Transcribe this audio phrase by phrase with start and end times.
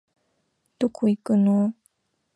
[0.79, 1.73] どこ行くのお